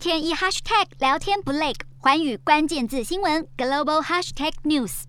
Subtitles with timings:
[0.00, 5.02] 天一 hashtag 聊天不累，寰宇关键字新闻 global hashtag news。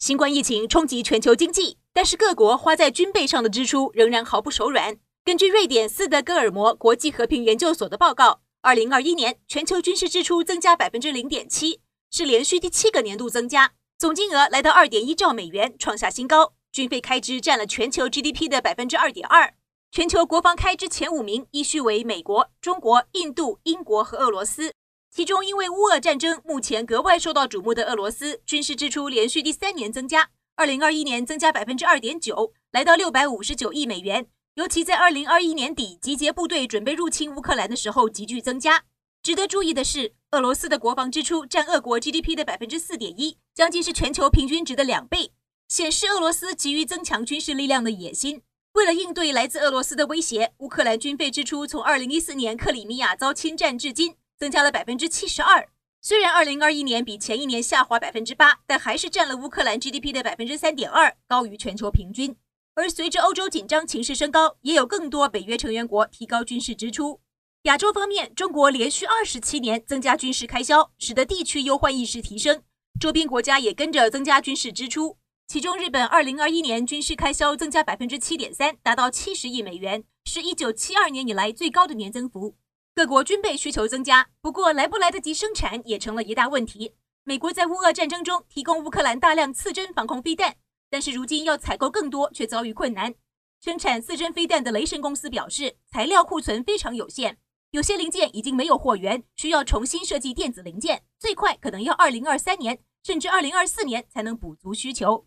[0.00, 4.96] 新冠疫情冲击全球经济，但是各国花在军备上的支出仍然毫不手软。
[5.24, 11.78] 根据瑞典斯德哥尔摩国际和平研究所的报告，二零二一年全球军事支出增加百分之零点七，
[12.10, 16.54] 是连续第七个年度增加，总金额来到二点一兆美元，创下新高。
[16.72, 19.54] 军费开支占了全球 GDP 的百分之二点二。
[19.92, 24.72] 全球国防开支前五名依序为美国、中国、印度、英国和俄罗斯。
[25.10, 34.28] 其中，因为乌俄战争目前格外受到瞩目的俄罗斯，军事支出连续第三年增加，二零二一年增加百分之二点九，来到六百五十九亿美元。
[34.54, 38.84] 尤其在二零二一年底集结部队准备入侵乌克兰的时候急剧增加。
[39.24, 45.32] 值得注意的是，俄罗斯的国防支出占俄国 GDP 的百分之四点一，将近是全球平均值的两倍。
[45.66, 48.42] 显示俄罗斯急于增强军事力量的野心。
[48.80, 55.68] 为了应对来自俄罗斯的威胁，乌克兰军费支出从2014年克里米亚遭侵占至今增加了百分之七十二。
[56.00, 62.34] 虽然2021年比前一年下滑百分之八，但还是占了乌克兰 GDP 的百分之三点二，高于全球平均。
[62.74, 67.20] 而随着欧洲紧张情势升高，也有更多北约成员国提高军事支出。
[67.64, 72.62] 亚洲方面，中国连续二十七年增加军事开销，使得地区忧患意识提升，
[72.98, 75.18] 周边国家也跟着增加军事支出。
[75.52, 82.56] 其中，日本二零二一年军事开销增加百分之七点三，达到七十亿美元，是一九七二年以来最高的年增幅。
[82.94, 86.94] 各国军备需求增加，不过来不来得及生产也成了一大问题。
[87.24, 90.54] 美国在乌俄战争中提供乌克兰大量刺针防空飞弹，
[90.88, 93.12] 但是如今要采购更多却遭遇困难。
[93.60, 97.38] 生产刺针飞弹的雷神公司表示，材料库存非常有限，
[97.72, 105.26] 有些零件已经没有货源，需要重新设计电子零件，最快可能要二零二三年甚至二零二四年才能补足需求。